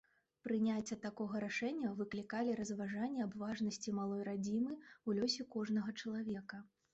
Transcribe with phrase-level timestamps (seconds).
[0.45, 6.65] Прыняцце такога рашэння выклікалі разважанні аб важнасці малой радзімы ў лёсе кожнага чалавека.